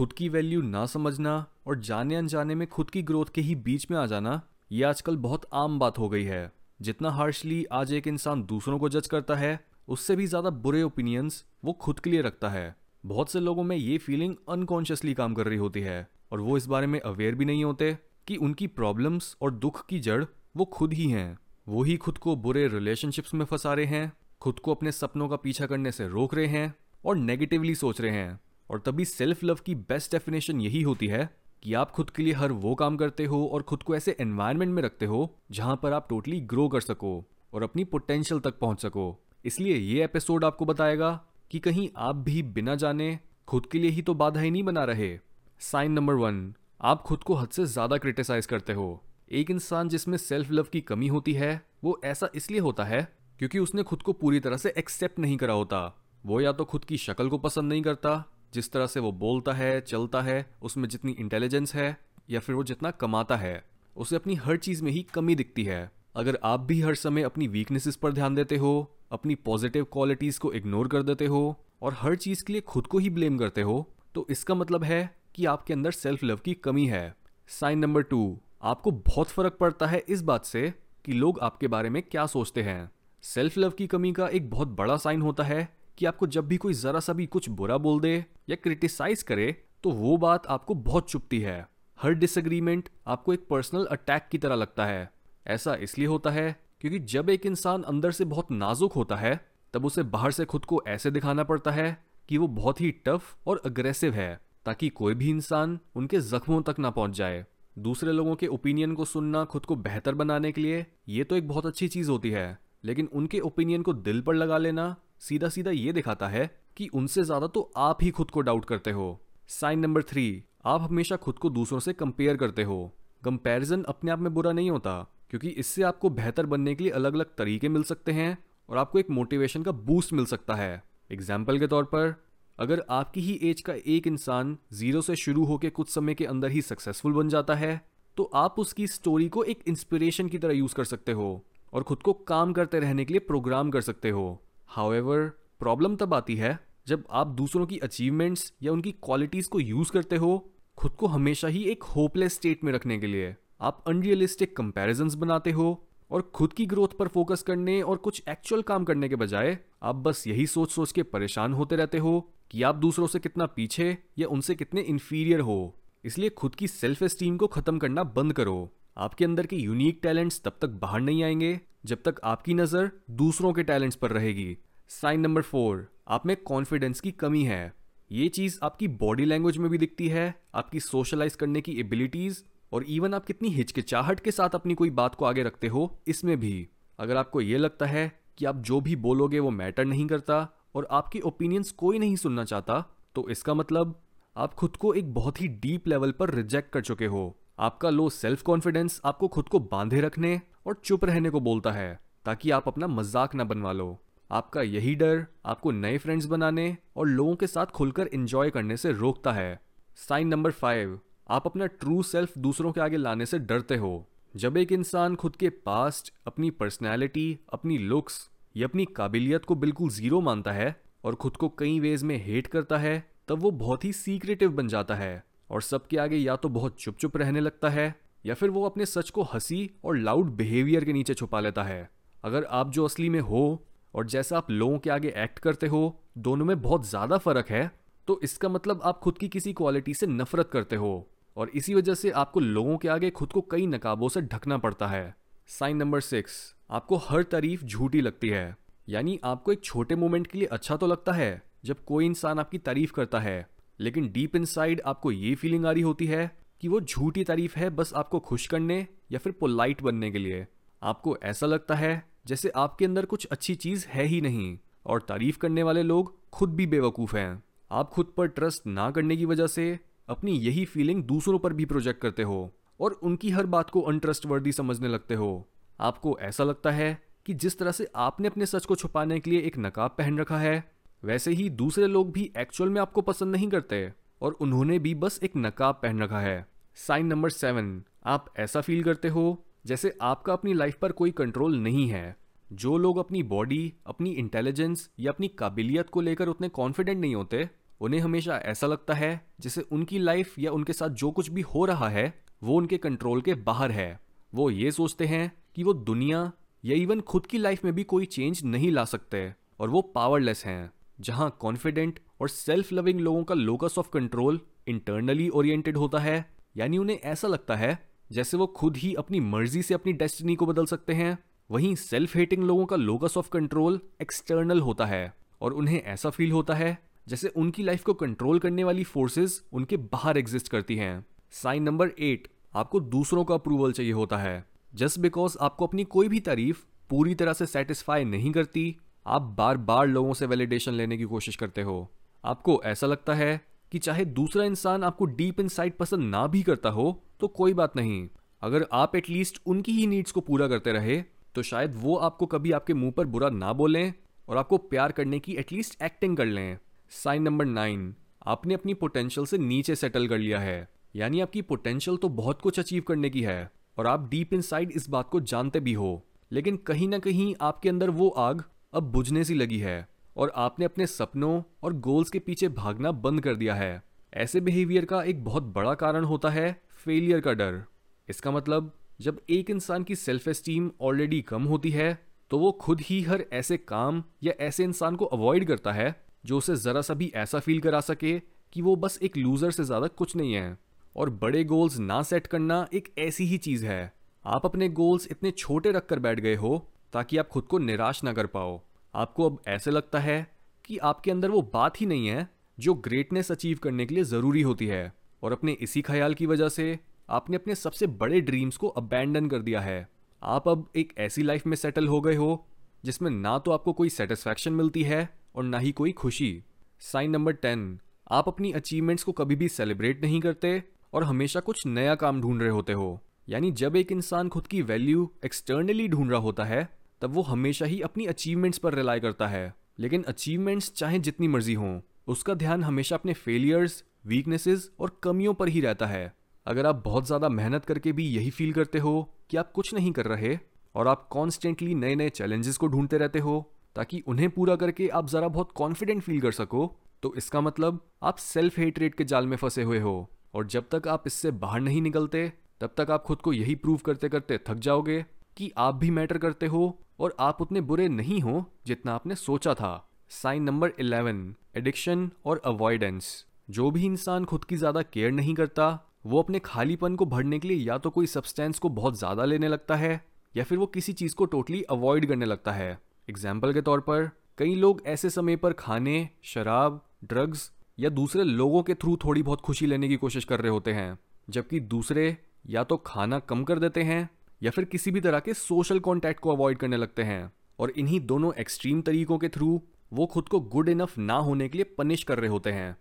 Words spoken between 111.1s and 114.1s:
तो एक बहुत अच्छी चीज़ होती है, लेकिन उनके ओपिनियन को